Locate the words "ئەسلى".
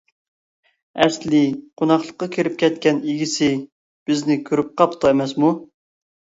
1.03-1.41